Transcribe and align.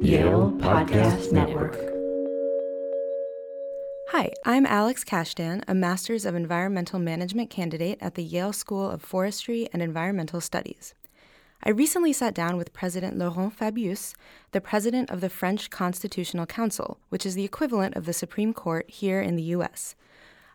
Yale 0.00 0.52
Podcast 0.58 1.32
Network. 1.32 1.74
Hi, 4.10 4.32
I'm 4.44 4.64
Alix 4.64 5.02
Kashdan, 5.02 5.64
a 5.66 5.74
Master's 5.74 6.24
of 6.24 6.36
Environmental 6.36 7.00
Management 7.00 7.50
candidate 7.50 7.98
at 8.00 8.14
the 8.14 8.22
Yale 8.22 8.52
School 8.52 8.88
of 8.88 9.02
Forestry 9.02 9.68
and 9.72 9.82
Environmental 9.82 10.40
Studies. 10.40 10.94
I 11.64 11.70
recently 11.70 12.12
sat 12.12 12.32
down 12.32 12.56
with 12.56 12.72
President 12.72 13.18
Laurent 13.18 13.52
Fabius, 13.58 14.14
the 14.52 14.60
president 14.60 15.10
of 15.10 15.20
the 15.20 15.28
French 15.28 15.68
Constitutional 15.68 16.46
Council, 16.46 16.98
which 17.08 17.26
is 17.26 17.34
the 17.34 17.44
equivalent 17.44 17.96
of 17.96 18.06
the 18.06 18.12
Supreme 18.12 18.54
Court 18.54 18.88
here 18.88 19.20
in 19.20 19.34
the 19.34 19.50
U.S. 19.54 19.96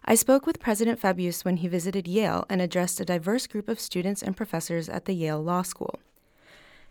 I 0.05 0.15
spoke 0.15 0.47
with 0.47 0.61
President 0.61 1.01
Fabius 1.01 1.43
when 1.43 1.57
he 1.57 1.67
visited 1.67 2.07
Yale 2.07 2.45
and 2.49 2.61
addressed 2.61 3.01
a 3.01 3.05
diverse 3.05 3.47
group 3.47 3.67
of 3.67 3.81
students 3.81 4.23
and 4.23 4.37
professors 4.37 4.87
at 4.87 5.03
the 5.03 5.13
Yale 5.13 5.43
Law 5.43 5.63
School. 5.63 5.99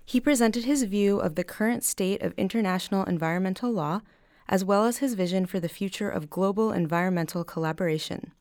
He 0.04 0.20
presented 0.20 0.64
his 0.64 0.82
view 0.84 1.18
of 1.18 1.34
the 1.34 1.44
current 1.44 1.84
state 1.84 2.22
of 2.22 2.34
international 2.36 3.04
environmental 3.04 3.70
law, 3.70 4.00
as 4.48 4.64
well 4.64 4.84
as 4.84 4.98
his 4.98 5.14
vision 5.14 5.46
for 5.46 5.60
the 5.60 5.68
future 5.68 6.10
of 6.10 6.30
global 6.30 6.72
environmental 6.72 7.44
collaboration. 7.44 8.32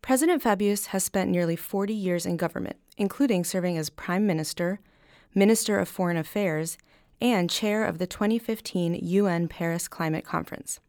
President 0.00 0.42
Fabius 0.42 0.86
has 0.86 1.04
spent 1.04 1.30
nearly 1.30 1.54
40 1.54 1.94
years 1.94 2.26
in 2.26 2.36
government, 2.36 2.76
including 2.96 3.44
serving 3.44 3.78
as 3.78 3.90
Prime 3.90 4.26
Minister, 4.26 4.80
Minister 5.34 5.78
of 5.78 5.88
Foreign 5.88 6.16
Affairs, 6.16 6.76
and 7.20 7.48
chair 7.48 7.84
of 7.84 7.98
the 7.98 8.06
2015 8.06 8.94
UN 8.94 9.46
Paris 9.46 9.86
Climate 9.86 10.24
Conference. 10.24 10.80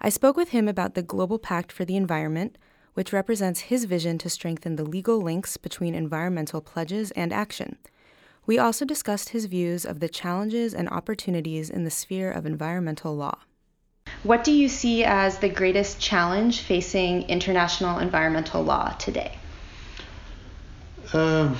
I 0.00 0.08
spoke 0.08 0.36
with 0.36 0.50
him 0.50 0.68
about 0.68 0.94
the 0.94 1.02
Global 1.02 1.38
Pact 1.38 1.70
for 1.70 1.84
the 1.84 1.96
Environment, 1.96 2.56
which 2.94 3.12
represents 3.12 3.60
his 3.60 3.84
vision 3.84 4.16
to 4.18 4.30
strengthen 4.30 4.76
the 4.76 4.84
legal 4.84 5.20
links 5.20 5.58
between 5.58 5.94
environmental 5.94 6.62
pledges 6.62 7.10
and 7.10 7.32
action 7.32 7.76
we 8.46 8.58
also 8.58 8.84
discussed 8.84 9.30
his 9.30 9.46
views 9.46 9.84
of 9.84 10.00
the 10.00 10.08
challenges 10.08 10.72
and 10.72 10.88
opportunities 10.88 11.68
in 11.68 11.84
the 11.84 11.90
sphere 11.90 12.30
of 12.30 12.46
environmental 12.46 13.14
law. 13.14 13.38
What 14.22 14.44
do 14.44 14.52
you 14.52 14.68
see 14.68 15.04
as 15.04 15.38
the 15.38 15.48
greatest 15.48 16.00
challenge 16.00 16.60
facing 16.60 17.22
international 17.22 17.98
environmental 17.98 18.62
law 18.62 18.90
today? 18.98 19.36
Um, 21.12 21.56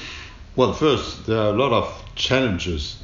well, 0.54 0.72
first, 0.72 1.26
there 1.26 1.38
are 1.38 1.50
a 1.50 1.56
lot 1.56 1.72
of 1.72 2.04
challenges 2.14 3.02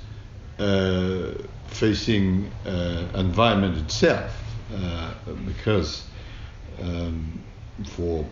uh, 0.59 1.33
facing 1.69 2.51
uh, 2.67 3.05
environment 3.15 3.79
itself 3.79 4.33
uh, 4.75 5.13
because 5.47 6.05
um, 6.81 7.43
for 7.85 8.25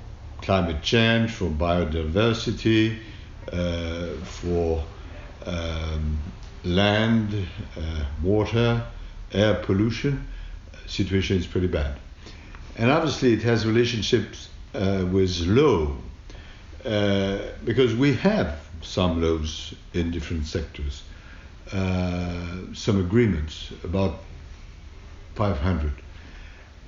climate 0.43 0.83
change, 0.83 1.31
for 1.31 1.49
biodiversity, 1.51 2.99
uh, 3.53 4.07
for 4.25 4.83
um, 5.47 6.19
land, 6.65 7.47
uh, 7.77 8.05
water, 8.23 8.85
air 9.33 9.55
pollution 9.55 10.27
situation 10.87 11.37
is 11.37 11.47
pretty 11.47 11.69
bad. 11.69 11.97
And 12.77 12.91
obviously, 12.91 13.33
it 13.33 13.43
has 13.43 13.67
relationships 13.67 14.49
uh, 14.75 15.07
with 15.11 15.39
law 15.41 15.97
uh, 16.85 17.39
because 17.65 17.95
we 17.95 18.15
have 18.15 18.61
some 18.83 19.23
laws 19.23 19.75
in 19.93 20.11
different 20.11 20.47
sectors, 20.47 21.03
uh, 21.73 22.57
some 22.73 22.99
agreements, 23.01 23.71
about 23.85 24.21
500. 25.35 25.93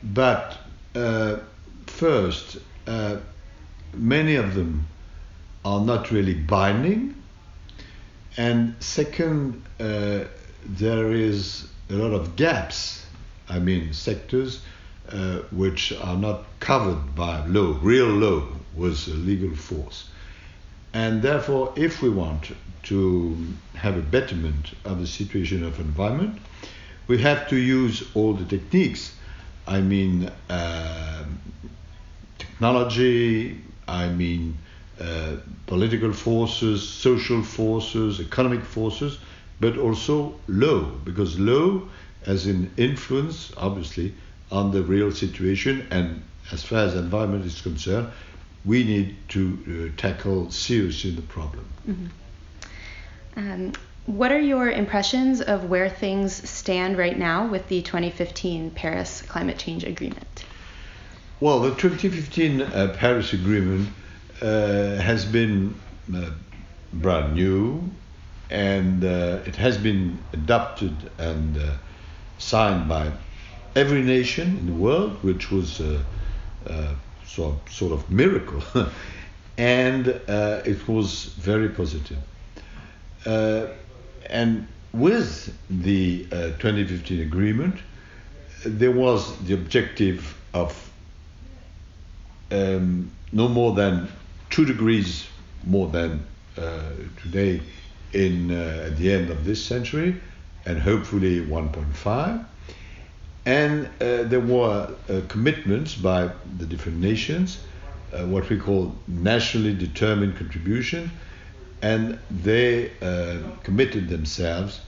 But 0.03 0.59
uh, 0.95 1.39
first, 1.87 2.59
uh, 2.87 3.19
many 3.95 4.37
of 4.37 4.55
them 4.55 4.87
are 5.65 5.81
not 5.81 6.11
really 6.11 6.35
binding 6.35 7.22
and 8.37 8.75
second, 8.81 9.63
uh, 9.81 10.25
there 10.65 11.13
is 11.13 11.69
a 11.91 11.95
lot 11.95 12.13
of 12.13 12.37
gaps, 12.37 13.05
I 13.49 13.59
mean, 13.59 13.93
sectors 13.93 14.63
uh, 15.11 15.41
which 15.51 15.93
are 15.93 16.17
not 16.17 16.45
covered 16.61 17.15
by 17.15 17.45
law, 17.47 17.79
real 17.83 18.07
law 18.07 18.47
with 18.75 19.07
legal 19.09 19.55
force. 19.55 20.09
And 20.95 21.23
therefore, 21.23 21.73
if 21.77 22.03
we 22.03 22.11
want 22.11 22.55
to 22.85 23.37
have 23.75 23.97
a 23.97 24.03
betterment 24.03 24.73
of 24.85 25.01
the 25.01 25.07
situation 25.07 25.65
of 25.65 25.79
environment, 25.81 26.39
we 27.09 27.19
have 27.19 27.49
to 27.49 27.57
use 27.57 28.05
all 28.15 28.35
the 28.35 28.45
techniques. 28.45 29.15
I 29.67 29.81
mean, 29.81 30.31
uh, 30.49 31.25
technology, 32.39 33.61
I 33.87 34.09
mean, 34.09 34.59
uh, 35.01 35.37
political 35.67 36.13
forces, 36.13 36.87
social 36.87 37.43
forces, 37.43 38.21
economic 38.21 38.63
forces, 38.63 39.19
but 39.61 39.79
also 39.79 40.35
law, 40.49 40.83
because 41.05 41.39
law 41.39 41.81
has 42.27 42.47
an 42.47 42.71
influence, 42.77 43.53
obviously, 43.57 44.15
on 44.51 44.71
the 44.71 44.83
real 44.83 45.11
situation. 45.11 45.87
And 45.91 46.23
as 46.53 46.63
far 46.63 46.81
as 46.81 46.95
environment 46.95 47.45
is 47.45 47.61
concerned, 47.61 48.09
we 48.65 48.85
need 48.85 49.17
to 49.29 49.93
uh, 49.95 50.01
tackle 50.01 50.51
seriously 50.51 51.11
the 51.11 51.23
problem. 51.23 51.67
Mm-hmm. 51.89 52.07
Um, 53.37 53.73
what 54.07 54.33
are 54.33 54.41
your 54.41 54.71
impressions 54.71 55.41
of 55.41 55.71
where 55.71 55.89
things 55.89 56.49
stand 56.49 56.99
right 56.99 57.17
now 57.17 57.47
with 57.47 57.69
the 57.69 57.83
2015 57.83 58.73
Paris 58.73 59.23
Climate 59.23 59.59
Change 59.59 59.85
Agreement? 59.85 60.45
Well, 61.41 61.61
the 61.61 61.71
2015 61.71 62.63
uh, 62.63 62.95
Paris 62.99 63.33
Agreement 63.33 63.89
has 64.43 65.25
been 65.25 65.75
uh, 66.15 66.31
brand 66.93 67.35
new 67.35 67.83
and 68.51 69.05
uh, 69.05 69.39
it 69.47 69.57
has 69.57 69.79
been 69.79 70.19
adopted 70.33 70.95
and 71.19 71.57
uh, 71.57 71.73
signed 72.39 72.89
by 72.89 73.11
every 73.75 74.03
nation 74.03 74.59
in 74.59 74.67
the 74.67 74.73
world, 74.73 75.13
which 75.23 75.51
was 75.51 75.81
a, 75.81 76.05
a 76.67 76.95
sort, 77.25 77.57
sort 77.71 77.93
of 77.93 78.11
miracle. 78.11 78.63
and 79.59 80.09
uh, 80.29 80.61
it 80.67 80.87
was 80.87 81.27
very 81.39 81.71
positive. 81.71 82.19
Uh, 83.25 83.69
and 84.29 84.67
with 84.93 85.57
the 85.71 86.25
2015 86.29 87.21
agreement, 87.23 87.77
there 88.67 88.93
was 88.93 89.39
the 89.47 89.55
objective 89.55 90.39
of 90.53 90.91
um, 92.51 93.11
no 93.33 93.49
more 93.49 93.75
than 93.75 94.09
two 94.53 94.67
degrees 94.67 95.27
more 95.65 95.89
than 95.89 96.25
uh, 96.59 96.83
today 97.23 97.61
in 98.13 98.51
uh, 98.51 98.85
at 98.87 98.99
the 98.99 99.11
end 99.11 99.31
of 99.31 99.45
this 99.45 99.65
century, 99.65 100.21
and 100.67 100.79
hopefully 100.79 101.41
1.5. 101.41 102.45
And 103.47 103.87
uh, 103.87 104.25
there 104.25 104.41
were 104.41 104.95
uh, 105.09 105.21
commitments 105.29 105.95
by 105.95 106.31
the 106.59 106.67
different 106.67 106.99
nations, 106.99 107.65
uh, 108.13 108.27
what 108.27 108.49
we 108.51 108.59
call 108.59 108.95
nationally 109.09 109.75
determined 109.75 110.37
contribution, 110.37 111.11
and 111.81 112.19
they 112.31 112.91
uh, 113.01 113.39
committed 113.65 114.09
themselves 114.09 114.83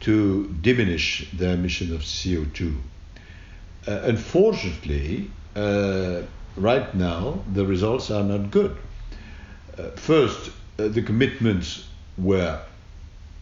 to 0.00 0.54
diminish 0.60 1.28
their 1.32 1.54
emission 1.54 1.92
of 1.94 2.02
CO2. 2.02 2.76
unfortunately, 3.86 5.30
right 6.56 6.94
now 6.94 7.42
the 7.52 7.64
results 7.64 8.10
are 8.10 8.22
not 8.22 8.50
good. 8.50 8.76
Uh, 9.78 9.90
first, 9.90 10.50
uh, 10.78 10.88
the 10.88 11.02
commitments 11.02 11.86
were 12.16 12.60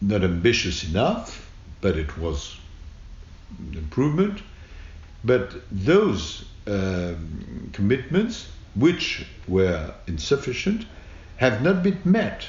not 0.01 0.23
ambitious 0.23 0.83
enough, 0.83 1.49
but 1.81 1.97
it 1.97 2.17
was 2.17 2.57
an 3.59 3.77
improvement. 3.77 4.41
But 5.23 5.55
those 5.71 6.45
um, 6.67 7.69
commitments, 7.73 8.49
which 8.75 9.25
were 9.47 9.93
insufficient, 10.05 10.85
have 11.37 11.63
not 11.63 11.81
been 11.81 11.99
met. 12.03 12.45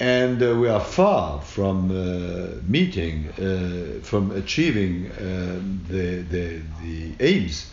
And 0.00 0.42
uh, 0.42 0.56
we 0.56 0.68
are 0.68 0.80
far 0.80 1.40
from 1.40 1.90
uh, 1.90 2.60
meeting, 2.66 3.28
uh, 3.28 4.02
from 4.02 4.32
achieving 4.32 5.10
uh, 5.12 5.60
the, 5.88 6.22
the, 6.22 6.60
the, 6.82 7.12
aims 7.20 7.70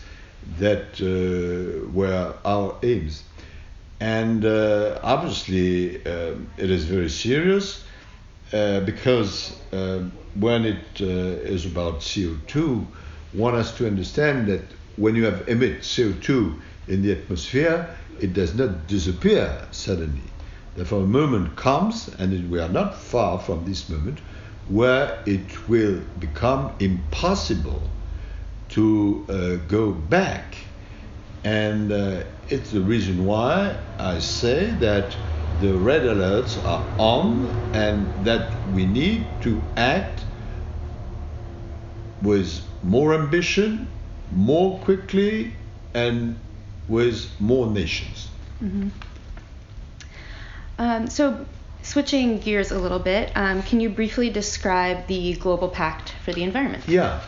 that 0.58 1.00
were 1.92 2.34
our 2.44 2.76
aims. 2.82 3.24
And 4.02 4.44
uh, 4.44 4.98
obviously, 5.04 6.04
uh, 6.04 6.34
it 6.56 6.70
is 6.72 6.86
very 6.86 7.08
serious 7.08 7.84
uh, 8.52 8.80
because 8.80 9.56
uh, 9.72 10.00
when 10.34 10.64
it 10.64 11.00
uh, 11.00 11.04
is 11.54 11.66
about 11.66 12.00
CO2, 12.00 12.84
one 13.32 13.54
has 13.54 13.72
to 13.74 13.86
understand 13.86 14.48
that 14.48 14.64
when 14.96 15.14
you 15.14 15.24
have 15.24 15.48
emit 15.48 15.82
CO2 15.82 16.58
in 16.88 17.02
the 17.02 17.12
atmosphere, 17.12 17.96
it 18.20 18.32
does 18.32 18.56
not 18.56 18.88
disappear 18.88 19.68
suddenly. 19.70 20.28
Therefore, 20.74 21.04
a 21.04 21.06
moment 21.06 21.54
comes, 21.54 22.08
and 22.18 22.50
we 22.50 22.58
are 22.58 22.68
not 22.68 22.98
far 22.98 23.38
from 23.38 23.64
this 23.64 23.88
moment, 23.88 24.18
where 24.66 25.22
it 25.26 25.68
will 25.68 26.00
become 26.18 26.72
impossible 26.80 27.88
to 28.70 29.24
uh, 29.28 29.68
go 29.68 29.92
back 29.92 30.56
and 31.44 31.92
uh, 31.92 32.22
it's 32.48 32.70
the 32.70 32.80
reason 32.80 33.24
why 33.24 33.76
I 33.98 34.18
say 34.18 34.70
that 34.80 35.16
the 35.60 35.76
red 35.76 36.02
alerts 36.02 36.64
are 36.64 36.84
on 36.98 37.48
and 37.72 38.06
that 38.24 38.52
we 38.72 38.86
need 38.86 39.26
to 39.42 39.60
act 39.76 40.24
with 42.22 42.62
more 42.82 43.14
ambition, 43.14 43.88
more 44.32 44.78
quickly, 44.80 45.52
and 45.94 46.38
with 46.88 47.28
more 47.40 47.66
nations. 47.66 48.28
Um, 50.78 51.08
so, 51.08 51.44
switching 51.82 52.38
gears 52.38 52.70
a 52.70 52.78
little 52.78 52.98
bit, 52.98 53.32
um, 53.36 53.62
can 53.62 53.80
you 53.80 53.88
briefly 53.88 54.30
describe 54.30 55.06
the 55.06 55.34
Global 55.34 55.68
Pact 55.68 56.14
for 56.24 56.32
the 56.32 56.42
Environment? 56.42 56.82
Yeah. 56.86 57.20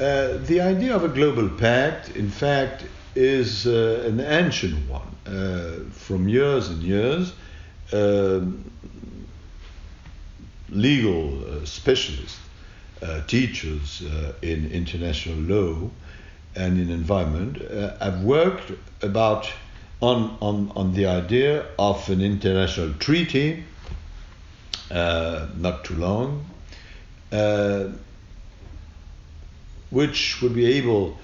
Uh, 0.00 0.38
the 0.38 0.60
idea 0.60 0.94
of 0.94 1.04
a 1.04 1.08
global 1.08 1.48
pact, 1.48 2.16
in 2.16 2.28
fact, 2.28 2.84
is 3.14 3.66
uh, 3.66 4.04
an 4.06 4.20
ancient 4.20 4.88
one 4.88 5.02
uh, 5.26 5.90
from 5.90 6.28
years 6.28 6.68
and 6.68 6.82
years. 6.82 7.32
Um, 7.92 8.70
legal 10.70 11.44
uh, 11.44 11.64
specialists, 11.64 12.40
uh, 13.02 13.22
teachers 13.26 14.02
uh, 14.02 14.32
in 14.42 14.70
international 14.70 15.36
law 15.36 15.90
and 16.56 16.78
in 16.78 16.90
environment 16.90 17.58
have 18.00 18.22
worked 18.22 18.72
about 19.02 19.50
on, 20.00 20.36
on, 20.40 20.70
on 20.76 20.94
the 20.94 21.06
idea 21.06 21.66
of 21.78 22.08
an 22.10 22.20
international 22.20 22.92
treaty, 22.94 23.64
not 24.90 25.84
too 25.84 25.94
long, 25.94 26.44
which 29.90 30.40
would 30.40 30.54
be 30.54 30.66
able 30.66 31.18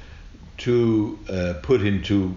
to 0.61 1.19
uh, 1.29 1.55
put 1.63 1.83
into 1.83 2.37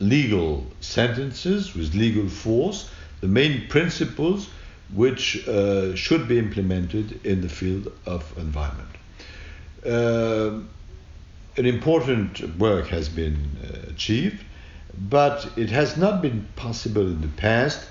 legal 0.00 0.66
sentences 0.80 1.74
with 1.74 1.94
legal 1.94 2.28
force 2.28 2.90
the 3.20 3.28
main 3.28 3.66
principles 3.68 4.48
which 4.92 5.48
uh, 5.48 5.94
should 5.94 6.28
be 6.28 6.38
implemented 6.38 7.24
in 7.24 7.40
the 7.40 7.48
field 7.48 7.90
of 8.04 8.22
environment. 8.36 8.88
Uh, 9.84 10.60
an 11.56 11.66
important 11.66 12.58
work 12.58 12.88
has 12.88 13.08
been 13.08 13.36
uh, 13.62 13.90
achieved, 13.90 14.44
but 15.08 15.48
it 15.56 15.70
has 15.70 15.96
not 15.96 16.20
been 16.20 16.46
possible 16.56 17.06
in 17.06 17.20
the 17.20 17.28
past 17.28 17.88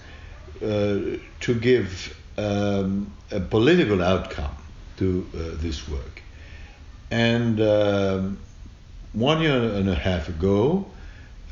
uh, 0.61 1.17
to 1.39 1.53
give 1.59 2.15
um, 2.37 3.11
a 3.31 3.39
political 3.39 4.03
outcome 4.03 4.55
to 4.97 5.27
uh, 5.33 5.37
this 5.61 5.87
work. 5.89 6.21
And 7.09 7.59
um, 7.59 8.39
one 9.13 9.41
year 9.41 9.55
and 9.55 9.89
a 9.89 9.95
half 9.95 10.27
ago, 10.27 10.85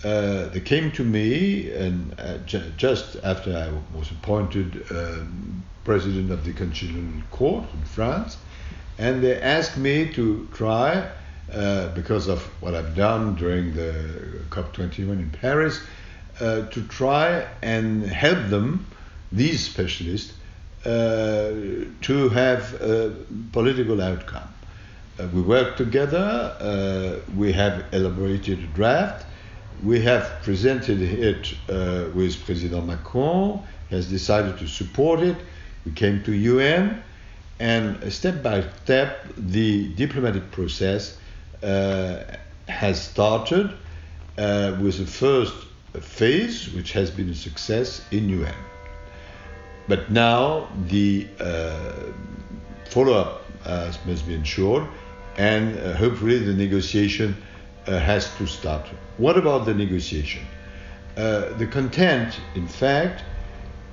uh, 0.04 0.48
they 0.48 0.60
came 0.60 0.92
to 0.92 1.04
me, 1.04 1.72
and 1.72 2.20
uh, 2.20 2.38
just 2.76 3.18
after 3.24 3.56
I 3.56 3.98
was 3.98 4.10
appointed 4.10 4.84
um, 4.92 5.64
president 5.84 6.32
of 6.32 6.44
the 6.44 6.54
Constitutional 6.54 7.22
Court 7.30 7.64
in 7.74 7.86
France, 7.86 8.38
and 8.98 9.24
they 9.24 9.40
asked 9.40 9.78
me 9.78 10.12
to 10.14 10.48
try, 10.54 11.08
uh, 11.54 11.90
because 11.90 12.28
of 12.28 12.42
what 12.62 12.74
I've 12.74 12.96
done 12.96 13.36
during 13.36 13.76
the 13.76 13.94
COP21 14.50 15.00
in 15.00 15.30
Paris, 15.30 15.80
uh, 16.40 16.66
to 16.68 16.82
try 16.88 17.48
and 17.62 18.04
help 18.04 18.50
them, 18.50 18.88
these 19.32 19.64
specialists, 19.64 20.34
uh, 20.84 21.52
to 22.02 22.30
have 22.30 22.82
a 22.82 23.14
political 23.52 24.02
outcome. 24.02 24.48
Uh, 25.22 25.28
we 25.34 25.42
worked 25.42 25.78
together, 25.78 26.56
uh, 26.60 27.32
we 27.36 27.52
have 27.52 27.86
elaborated 27.92 28.60
a 28.60 28.68
draft, 28.68 29.26
we 29.84 30.02
have 30.02 30.42
presented 30.42 31.00
it 31.02 31.54
uh, 31.70 32.10
with 32.16 32.44
President 32.46 32.88
Macron, 32.88 33.62
he 33.90 33.96
has 33.96 34.10
decided 34.10 34.58
to 34.58 34.68
support 34.68 35.20
it, 35.20 35.36
we 35.86 35.92
came 35.92 36.24
to 36.24 36.32
UN, 36.32 37.04
and 37.60 38.12
step 38.12 38.42
by 38.42 38.64
step 38.84 39.28
the 39.38 39.94
diplomatic 39.94 40.50
process 40.52 41.18
has 41.62 43.00
started 43.00 43.72
uh, 44.38 44.76
with 44.82 44.98
the 44.98 45.06
first 45.06 45.54
phase, 46.00 46.74
which 46.74 46.94
has 46.94 47.12
been 47.12 47.30
a 47.30 47.36
success 47.36 48.02
in 48.12 48.28
UN. 48.30 48.56
But 49.88 50.10
now 50.10 50.70
the 50.88 51.28
uh, 51.40 51.94
follow-up 52.90 53.44
uh, 53.66 53.94
must 54.08 54.28
be 54.28 54.34
ensured, 54.34 54.88
and 55.38 55.78
uh, 55.78 55.94
hopefully 55.94 56.40
the 56.40 56.54
negotiation 56.54 57.36
uh, 57.88 58.00
has 58.00 58.36
to 58.36 58.46
start. 58.46 58.88
What 59.18 59.38
about 59.38 59.66
the 59.66 59.74
negotiation? 59.74 60.46
Uh, 61.18 61.54
the 61.58 61.68
content, 61.68 62.40
in 62.56 62.68
fact, 62.68 63.24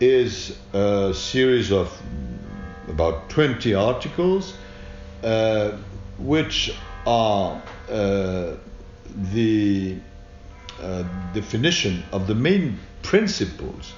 is 0.01 0.59
a 0.73 1.13
series 1.15 1.73
of 1.73 2.01
about 2.89 3.29
20 3.31 3.75
articles, 3.75 4.55
uh, 5.23 5.73
which 6.19 6.75
are 7.07 7.61
uh, 7.91 8.55
the 9.33 9.97
definition 11.35 12.05
of 12.13 12.29
the 12.29 12.35
main 12.35 12.79
principles 13.03 13.93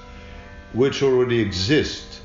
which 0.73 1.03
already 1.03 1.39
exist 1.39 2.20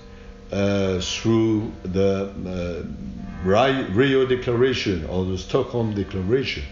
uh, 0.52 1.00
through 1.00 1.72
the 1.82 2.30
uh, 2.46 3.48
Rio 3.48 4.26
Declaration 4.26 5.04
or 5.06 5.24
the 5.24 5.38
Stockholm 5.38 5.94
Declaration, 5.94 6.62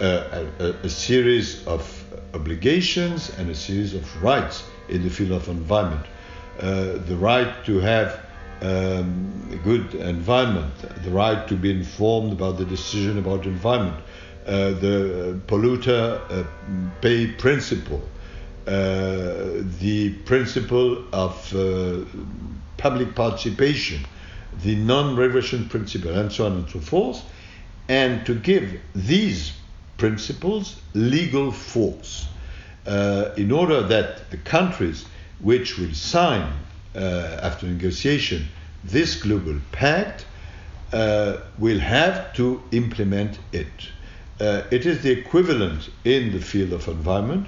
uh, 0.00 0.46
a, 0.58 0.64
a, 0.82 0.88
series 0.88 1.66
of 1.66 2.04
obligations 2.34 3.30
and 3.38 3.50
a 3.50 3.54
series 3.54 3.94
of 3.94 4.22
rights 4.22 4.64
in 4.88 5.02
the 5.02 5.10
field 5.10 5.32
of 5.32 5.48
environment. 5.48 6.06
Uh, 6.60 6.98
the 7.06 7.16
right 7.16 7.64
to 7.64 7.78
have 7.80 8.24
um, 8.60 9.48
a 9.50 9.56
good 9.56 9.94
environment, 9.94 10.72
the 11.02 11.10
right 11.10 11.46
to 11.48 11.56
be 11.56 11.70
informed 11.70 12.32
about 12.32 12.58
the 12.58 12.64
decision 12.64 13.18
about 13.18 13.44
environment, 13.44 14.02
uh, 14.46 14.70
the 14.70 15.40
polluter 15.46 16.20
uh, 16.30 16.44
pay 17.00 17.26
principle, 17.26 18.02
the 18.64 20.14
principle 20.24 21.04
of 21.12 21.52
public 22.82 23.14
participation, 23.14 24.04
the 24.64 24.74
non-regression 24.74 25.68
principle, 25.68 26.10
and 26.10 26.32
so 26.32 26.46
on 26.46 26.52
and 26.52 26.68
so 26.68 26.80
forth, 26.80 27.22
and 27.88 28.26
to 28.26 28.34
give 28.34 28.80
these 28.94 29.52
principles 29.98 30.82
legal 30.94 31.52
force 31.52 32.26
uh, 32.86 33.30
in 33.36 33.52
order 33.52 33.82
that 33.82 34.28
the 34.32 34.36
countries 34.36 35.04
which 35.38 35.78
will 35.78 35.94
sign 35.94 36.52
uh, 36.96 37.38
after 37.40 37.66
negotiation 37.66 38.48
this 38.82 39.14
global 39.22 39.58
pact 39.70 40.26
uh, 40.92 41.36
will 41.58 41.78
have 41.78 42.34
to 42.34 42.60
implement 42.72 43.38
it. 43.52 43.66
Uh, 44.40 44.62
it 44.72 44.86
is 44.86 45.02
the 45.02 45.10
equivalent 45.10 45.88
in 46.04 46.32
the 46.32 46.40
field 46.40 46.72
of 46.72 46.88
environment 46.88 47.46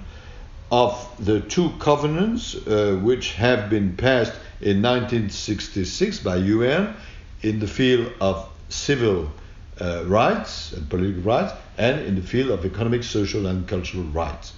of 0.71 1.09
the 1.25 1.40
two 1.40 1.71
covenants 1.78 2.54
uh, 2.54 2.99
which 3.02 3.35
have 3.35 3.71
been 3.71 3.97
passed 3.97 4.33
in 4.61 4.83
1966 4.83 6.21
by 6.21 6.37
UN 6.37 6.94
in 7.42 7.61
the 7.61 7.66
field 7.66 8.12
of 8.21 8.49
civil 8.68 9.30
uh, 9.80 10.04
rights 10.06 10.73
and 10.73 10.88
political 10.88 11.23
rights 11.23 11.52
and 11.76 12.00
in 12.06 12.14
the 12.14 12.23
field 12.23 12.50
of 12.50 12.64
economic, 12.64 13.02
social, 13.02 13.47
and 13.47 13.66
cultural 13.68 14.04
rights. 14.04 14.52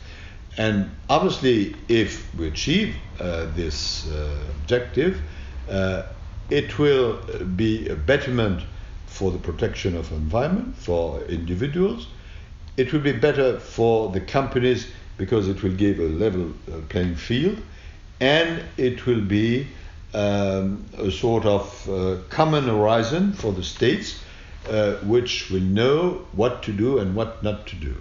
And 0.57 0.91
obviously, 1.11 1.75
if 1.89 2.35
we 2.35 2.49
achieve 2.49 2.95
uh, 3.19 3.47
this 3.55 4.11
uh, 4.11 4.39
objective, 4.61 5.21
uh, 5.69 6.05
it 6.49 6.79
will 6.79 7.21
be 7.57 7.89
a 7.89 7.97
betterment 7.97 8.63
for 9.07 9.31
the 9.31 9.39
protection 9.39 9.97
of 9.97 10.13
environment 10.13 10.77
for 10.77 11.23
individuals. 11.25 12.07
It 12.77 12.93
will 12.93 13.01
be 13.01 13.13
better 13.13 13.59
for 13.59 14.11
the 14.13 14.21
companies 14.21 14.87
because 15.17 15.49
it 15.49 15.63
will 15.63 15.75
give 15.75 15.99
a 15.99 16.09
level 16.09 16.51
uh, 16.51 16.79
playing 16.89 17.17
field, 17.17 17.59
and 18.21 18.63
it 18.77 19.07
will 19.07 19.21
be 19.21 19.67
um, 20.15 20.85
a 20.99 21.11
sort 21.11 21.45
of 21.45 21.89
uh, 21.89 22.17
common 22.31 22.65
horizon 22.65 23.33
for 23.33 23.53
the 23.53 23.63
states, 23.63 24.23
uh, 24.69 24.95
which 25.05 25.51
will 25.51 25.61
know 25.61 26.27
what 26.33 26.63
to 26.63 26.73
do 26.73 26.99
and 26.99 27.15
what 27.15 27.43
not 27.43 27.67
to 27.67 27.77
do. 27.77 27.95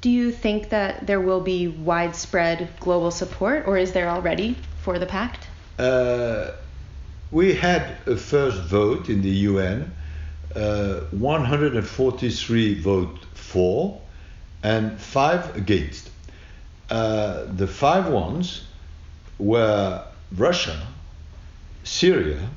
Do 0.00 0.08
you 0.08 0.32
think 0.32 0.70
that 0.70 1.06
there 1.06 1.20
will 1.20 1.42
be 1.42 1.68
widespread 1.68 2.70
global 2.80 3.10
support, 3.10 3.66
or 3.66 3.76
is 3.76 3.92
there 3.92 4.08
already 4.08 4.56
for 4.78 4.98
the 4.98 5.04
pact? 5.04 5.46
Uh, 5.78 6.52
we 7.30 7.54
had 7.54 7.96
a 8.06 8.16
first 8.16 8.62
vote 8.62 9.10
in 9.10 9.20
the 9.20 9.30
UN, 9.50 9.92
uh, 10.56 11.00
143 11.10 12.80
vote 12.80 13.18
for, 13.34 14.00
and 14.62 15.00
five 15.00 15.56
against. 15.56 16.10
Uh, 16.88 17.44
the 17.46 17.66
five 17.66 18.08
ones 18.08 18.64
were 19.38 20.04
Russia, 20.32 20.86
Syria, 21.84 22.48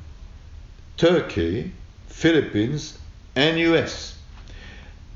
Turkey, 0.98 1.72
Philippines, 2.07 2.98
and 3.36 3.60
US. 3.60 4.17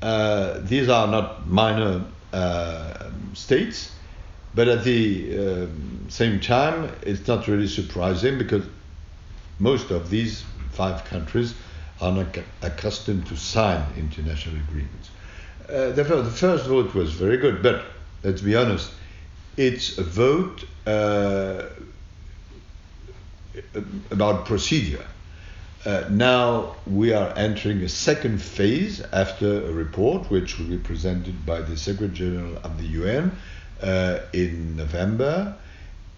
Uh, 0.00 0.60
these 0.60 0.88
are 0.88 1.06
not 1.06 1.48
minor 1.48 2.04
uh, 2.32 3.10
states, 3.34 3.92
but 4.54 4.68
at 4.68 4.84
the 4.84 5.38
um, 5.38 6.06
same 6.08 6.40
time, 6.40 6.90
it's 7.02 7.26
not 7.26 7.48
really 7.48 7.68
surprising 7.68 8.38
because 8.38 8.64
most 9.58 9.90
of 9.90 10.10
these 10.10 10.44
five 10.72 11.04
countries 11.04 11.54
are 12.00 12.12
not 12.12 12.38
accustomed 12.62 13.26
to 13.26 13.36
sign 13.36 13.84
international 13.96 14.56
agreements. 14.56 15.10
Uh, 15.68 15.90
the 15.90 16.04
first 16.04 16.66
vote 16.66 16.94
was 16.94 17.12
very 17.12 17.36
good, 17.36 17.62
but 17.62 17.84
let's 18.22 18.40
be 18.40 18.56
honest, 18.56 18.90
it's 19.58 19.98
a 19.98 20.02
vote 20.02 20.64
uh, 20.86 21.64
about 24.10 24.46
procedure. 24.46 25.04
Uh, 25.84 26.04
now 26.10 26.74
we 26.86 27.12
are 27.12 27.32
entering 27.36 27.82
a 27.82 27.88
second 27.88 28.40
phase 28.40 29.00
after 29.12 29.66
a 29.66 29.72
report 29.72 30.30
which 30.30 30.58
will 30.58 30.66
be 30.66 30.78
presented 30.78 31.44
by 31.44 31.60
the 31.60 31.76
Secretary 31.76 32.12
General 32.14 32.56
of 32.64 32.78
the 32.78 32.86
UN 32.86 33.32
uh, 33.82 34.20
in 34.32 34.76
November. 34.76 35.54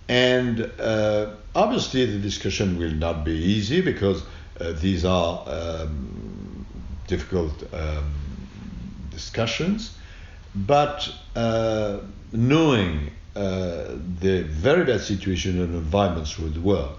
And 0.08 0.70
uh, 0.80 1.34
obviously, 1.54 2.06
the 2.06 2.18
discussion 2.18 2.78
will 2.78 2.92
not 2.92 3.24
be 3.24 3.32
easy 3.32 3.80
because 3.80 4.22
uh, 4.60 4.72
these 4.72 5.04
are 5.04 5.44
um, 5.46 6.66
difficult 7.06 7.52
um, 7.74 8.12
discussions. 9.10 9.96
But 10.54 11.12
uh, 11.36 11.98
knowing 12.32 13.10
uh, 13.36 13.84
the 14.20 14.42
very 14.42 14.84
bad 14.84 15.00
situation 15.00 15.60
and 15.62 15.74
environments 15.74 16.32
through 16.32 16.50
the 16.50 16.60
world, 16.60 16.98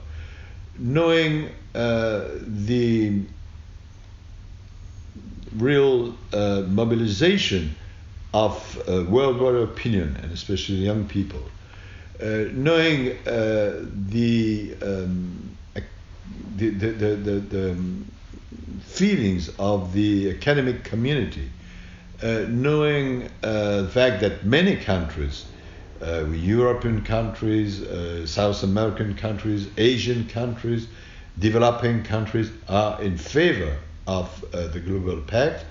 knowing 0.79 1.49
uh, 1.75 2.25
the 2.45 3.21
real 5.57 6.15
uh, 6.31 6.63
mobilization 6.67 7.75
of 8.33 8.81
uh, 8.87 9.03
worldwide 9.09 9.55
opinion, 9.55 10.17
and 10.23 10.31
especially 10.31 10.77
young 10.77 11.05
people, 11.07 11.41
uh, 12.21 12.45
knowing 12.53 13.17
the, 13.25 14.73
um, 14.81 15.57
the, 16.55 16.69
the, 16.69 16.87
the, 16.91 17.15
the, 17.15 17.31
the 17.39 17.71
um, 17.71 18.05
feelings 18.81 19.49
of 19.59 19.91
the 19.91 20.31
academic 20.31 20.83
community, 20.85 21.49
uh, 22.23 22.45
knowing 22.49 23.29
the 23.41 23.89
fact 23.91 24.21
that 24.21 24.45
many 24.45 24.75
countries 24.75 25.45
uh, 26.01 26.25
European 26.25 27.03
countries, 27.03 27.81
uh, 27.83 28.25
South 28.25 28.63
American 28.63 29.13
countries, 29.15 29.67
Asian 29.77 30.27
countries, 30.27 30.87
developing 31.37 32.03
countries 32.03 32.51
are 32.67 33.01
in 33.01 33.17
favor 33.17 33.77
of 34.07 34.43
uh, 34.53 34.67
the 34.67 34.79
Global 34.79 35.21
Pact. 35.21 35.65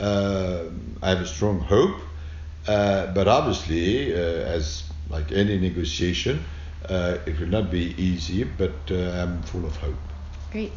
Uh, 0.00 0.64
I 1.02 1.10
have 1.10 1.20
a 1.20 1.26
strong 1.26 1.60
hope, 1.60 2.00
uh, 2.66 3.12
but 3.12 3.28
obviously, 3.28 4.14
uh, 4.14 4.18
as 4.18 4.84
like 5.10 5.30
any 5.32 5.58
negotiation, 5.58 6.42
it 6.88 7.38
will 7.38 7.48
not 7.48 7.70
be 7.70 7.94
easy, 8.02 8.44
but 8.44 8.90
I'm 8.90 9.42
full 9.42 9.66
of 9.66 9.76
hope. 9.76 9.94
Great. 10.50 10.72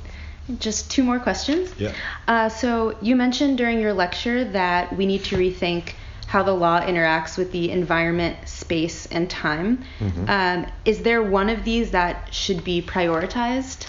Just 0.57 0.89
two 0.89 1.03
more 1.03 1.19
questions. 1.19 1.71
Yeah. 1.77 2.47
so, 2.47 2.97
you 3.01 3.15
mentioned 3.15 3.57
during 3.57 3.79
your 3.79 3.93
lecture 3.93 4.43
that 4.43 4.95
we 4.95 5.05
need 5.05 5.23
to 5.25 5.37
rethink 5.37 5.93
how 6.29 6.43
the 6.43 6.53
law 6.53 6.79
interacts 6.79 7.39
with 7.39 7.51
the 7.51 7.71
environment, 7.71 8.37
space, 8.47 9.07
and 9.07 9.27
time. 9.27 9.83
Mm-hmm. 9.99 10.29
Um, 10.29 10.71
is 10.85 11.01
there 11.01 11.23
one 11.23 11.49
of 11.49 11.63
these 11.63 11.89
that 11.91 12.31
should 12.31 12.63
be 12.63 12.83
prioritized? 12.83 13.87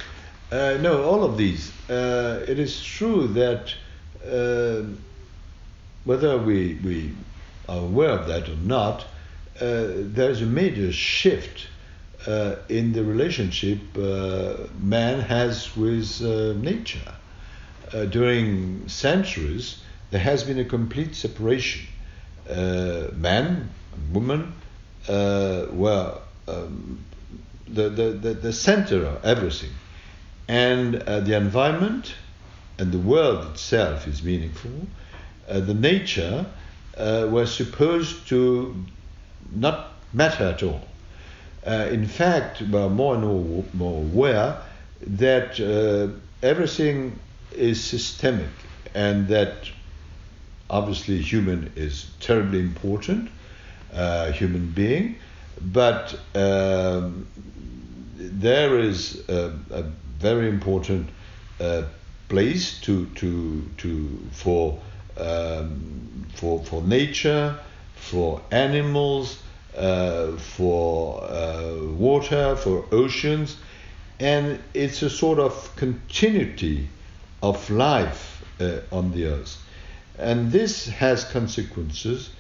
Uh, 0.51 0.79
no, 0.81 1.05
all 1.05 1.23
of 1.23 1.37
these. 1.37 1.71
Uh, 1.91 2.43
it 2.49 2.59
is 2.59 2.83
true 2.83 3.29
that 3.29 3.75
uh, 4.27 4.85
whether 6.05 6.39
we, 6.39 6.79
we 6.83 7.15
are 7.69 7.81
aware 7.81 8.11
of 8.11 8.27
that 8.27 8.49
or 8.49 8.57
not, 8.57 9.03
uh, 9.61 9.89
there's 10.17 10.41
a 10.41 10.47
major 10.47 10.91
shift 10.93 11.67
uh, 12.27 12.57
in 12.69 12.93
the 12.93 13.03
relationship 13.05 13.79
uh, 13.97 14.55
man 14.81 15.21
has 15.21 15.77
with 15.77 16.21
nature. 16.63 17.15
during 18.11 18.89
centuries, 18.89 19.83
there 20.11 20.21
has 20.21 20.45
been 20.45 20.59
a 20.59 20.65
complete 20.65 21.15
separation 21.15 21.87
uh, 22.51 23.09
man 23.15 23.71
and 23.93 24.15
woman 24.15 24.53
uh, 25.09 25.67
were 25.71 26.19
um, 26.49 26.99
the, 27.69 27.89
the, 27.89 28.11
the, 28.11 28.35
the, 28.35 28.53
center 28.53 29.07
of 29.07 29.25
everything. 29.25 29.71
And 30.49 30.97
uh, 30.97 31.21
the 31.21 31.37
environment 31.37 32.15
and 32.79 32.91
the 32.91 32.99
world 32.99 33.47
itself 33.53 34.09
is 34.09 34.23
meaningful. 34.23 34.73
the 35.47 35.75
nature 35.75 36.47
was 36.97 37.55
supposed 37.55 38.27
to 38.29 38.75
not 39.53 39.93
matter 40.13 40.45
at 40.45 40.63
all. 40.63 40.90
Uh, 41.67 41.89
in 41.91 42.07
fact, 42.07 42.63
we're 42.63 42.89
more 42.89 43.15
and 43.15 43.75
more, 43.75 43.99
aware 43.99 44.57
that 45.07 45.61
uh, 45.61 46.09
everything 46.43 47.19
is 47.53 47.83
systemic 47.83 48.49
and 48.95 49.29
that 49.29 49.69
obviously 50.71 51.21
human 51.21 51.71
is 51.77 52.11
terribly 52.21 52.61
important, 52.61 53.29
uh, 53.93 54.31
human 54.33 54.71
being, 54.71 55.17
but 55.61 56.19
um, 56.35 57.27
there 58.17 58.79
is 58.79 59.29
a, 59.29 59.53
a 59.71 59.83
very 60.19 60.49
important 60.49 61.09
uh, 61.61 61.83
place 62.29 62.81
to, 62.81 63.07
to, 63.17 63.69
to, 63.77 64.19
for, 64.33 64.79
um, 65.19 66.27
for, 66.35 66.65
for 66.65 66.83
nature, 66.83 67.59
for 67.97 68.41
animals, 68.51 69.43
uh, 69.77 70.33
for 70.37 71.23
uh, 71.23 71.77
water, 71.97 72.57
for 72.57 72.85
oceans, 72.93 73.57
and 74.19 74.59
it's 74.75 75.03
a 75.03 75.11
sort 75.11 75.39
of 75.39 75.75
continuity 75.77 76.89
of 77.43 77.71
life 77.71 78.45
uh, 78.61 78.81
on 78.93 79.13
the 79.13 79.27
earth. 79.27 79.63
And 80.19 80.53
this 80.53 80.87
has 80.87 81.25
consequences 81.25 82.31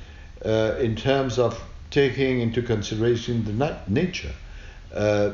uh, 0.45 0.75
in 0.79 0.97
terms 0.97 1.39
of 1.39 1.63
taking 1.91 2.41
into 2.41 2.63
consideration 2.63 3.45
the 3.45 3.53
na- 3.53 3.79
nature. 3.89 4.35
Uh, 4.95 5.33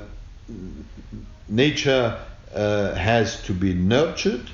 nature 1.48 2.18
has 2.54 3.42
to 3.42 3.52
be 3.52 3.74
nurtured. 3.74 4.48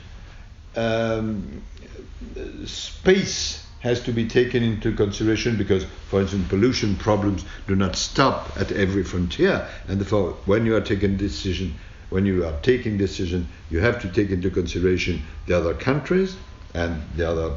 Um, 0.74 1.62
space 2.64 3.61
has 3.82 4.00
to 4.00 4.12
be 4.12 4.28
taken 4.28 4.62
into 4.62 4.92
consideration 4.94 5.56
because, 5.56 5.84
for 6.08 6.20
instance, 6.20 6.46
pollution 6.48 6.94
problems 6.94 7.44
do 7.66 7.74
not 7.74 7.96
stop 7.96 8.56
at 8.56 8.70
every 8.70 9.02
frontier, 9.02 9.68
and 9.88 10.00
therefore, 10.00 10.36
when 10.46 10.64
you 10.64 10.76
are 10.76 10.80
taking 10.80 11.16
decision, 11.16 11.74
when 12.08 12.24
you 12.24 12.46
are 12.46 12.56
taking 12.62 12.96
decision, 12.96 13.48
you 13.70 13.80
have 13.80 14.00
to 14.00 14.08
take 14.08 14.30
into 14.30 14.50
consideration 14.50 15.20
the 15.46 15.56
other 15.56 15.74
countries 15.74 16.36
and 16.74 17.02
the 17.16 17.28
other 17.28 17.56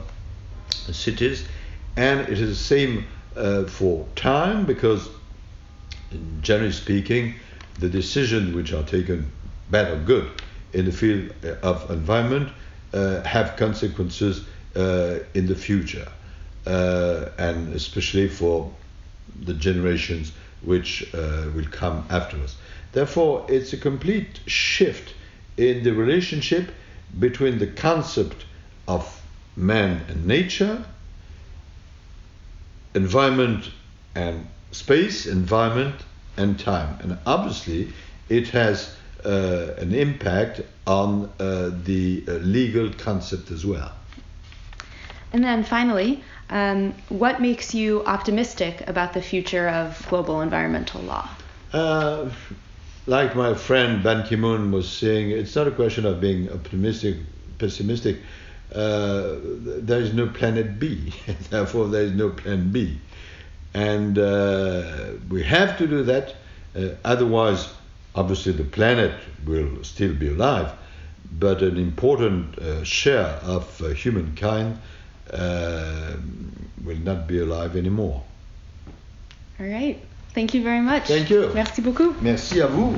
cities, 0.91 1.47
and 1.95 2.21
it 2.21 2.39
is 2.39 2.49
the 2.49 2.55
same 2.55 3.05
uh, 3.35 3.65
for 3.65 4.07
time 4.15 4.65
because, 4.65 5.09
generally 6.41 6.71
speaking, 6.71 7.35
the 7.79 7.89
decisions 7.89 8.55
which 8.55 8.73
are 8.73 8.83
taken, 8.83 9.29
bad 9.69 9.91
or 9.91 9.97
good, 9.97 10.41
in 10.73 10.85
the 10.85 10.91
field 10.91 11.31
uh, 11.43 11.53
of 11.61 11.91
environment 11.91 12.49
uh, 12.93 13.21
have 13.21 13.55
consequences 13.57 14.47
uh, 14.75 15.19
in 15.33 15.47
the 15.47 15.55
future, 15.55 16.07
uh, 16.65 17.25
and 17.37 17.73
especially 17.73 18.27
for 18.27 18.71
the 19.41 19.53
generations 19.53 20.31
which 20.61 21.13
uh, 21.13 21.45
will 21.55 21.67
come 21.71 22.05
after 22.09 22.37
us. 22.41 22.55
Therefore, 22.91 23.45
it's 23.49 23.73
a 23.73 23.77
complete 23.77 24.39
shift 24.47 25.13
in 25.57 25.83
the 25.83 25.91
relationship 25.93 26.71
between 27.19 27.59
the 27.59 27.67
concept 27.67 28.45
of 28.87 29.21
man 29.55 30.01
and 30.07 30.25
nature, 30.25 30.83
environment 32.93 33.69
and 34.15 34.47
space, 34.71 35.25
environment 35.25 35.95
and 36.37 36.59
time. 36.59 36.97
And 37.01 37.17
obviously, 37.25 37.93
it 38.29 38.49
has 38.49 38.95
uh, 39.23 39.73
an 39.77 39.93
impact 39.93 40.61
on 40.87 41.31
uh, 41.39 41.71
the 41.83 42.23
uh, 42.27 42.31
legal 42.33 42.91
concept 42.93 43.51
as 43.51 43.65
well. 43.65 43.91
And 45.33 45.43
then 45.43 45.63
finally, 45.63 46.23
um, 46.49 46.93
what 47.09 47.41
makes 47.41 47.73
you 47.73 48.03
optimistic 48.05 48.87
about 48.87 49.13
the 49.13 49.21
future 49.21 49.67
of 49.67 50.05
global 50.09 50.41
environmental 50.41 51.01
law? 51.01 51.27
Uh, 51.73 52.29
like 53.07 53.35
my 53.35 53.53
friend 53.53 54.03
Ban 54.03 54.25
Ki 54.25 54.35
moon 54.35 54.71
was 54.71 54.89
saying, 54.89 55.31
it's 55.31 55.55
not 55.55 55.67
a 55.67 55.71
question 55.71 56.05
of 56.05 56.21
being 56.21 56.51
optimistic, 56.51 57.17
pessimistic 57.57 58.17
uh, 58.73 59.37
there 59.41 60.01
is 60.01 60.13
no 60.13 60.27
planet 60.27 60.79
B, 60.79 61.13
therefore 61.49 61.87
there 61.87 62.03
is 62.03 62.11
no 62.11 62.29
plan 62.29 62.71
B. 62.71 62.99
And 63.73 64.17
uh, 64.17 65.13
we 65.29 65.43
have 65.43 65.77
to 65.77 65.87
do 65.87 66.03
that, 66.03 66.35
uh, 66.75 66.89
otherwise, 67.03 67.69
obviously, 68.15 68.53
the 68.53 68.63
planet 68.63 69.13
will 69.45 69.83
still 69.83 70.13
be 70.13 70.29
alive, 70.29 70.71
but 71.39 71.61
an 71.61 71.77
important 71.77 72.57
uh, 72.57 72.83
share 72.83 73.39
of 73.43 73.81
uh, 75.33 76.13
will 76.83 76.99
not 77.03 77.27
be 77.27 77.39
alive 77.39 77.75
anymore. 77.75 78.23
All 79.59 79.65
right. 79.65 79.97
Thank 80.33 80.53
you 80.53 80.63
very 80.63 80.81
much. 80.81 81.07
Thank 81.07 81.29
you. 81.29 81.51
Merci 81.53 81.81
beaucoup. 81.81 82.13
Merci 82.21 82.61
à 82.61 82.67
vous. 82.67 82.93